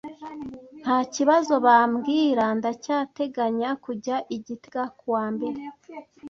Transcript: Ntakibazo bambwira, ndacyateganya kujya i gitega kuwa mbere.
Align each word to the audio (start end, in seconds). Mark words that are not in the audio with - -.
Ntakibazo 0.81 1.53
bambwira, 1.65 2.43
ndacyateganya 2.57 3.69
kujya 3.85 4.15
i 4.35 4.37
gitega 4.45 4.83
kuwa 4.97 5.25
mbere. 5.35 5.61